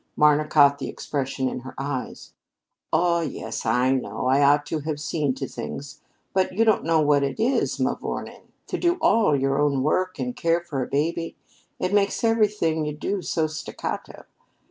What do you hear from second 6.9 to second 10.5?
what it is, mavourneen, to do all your own work and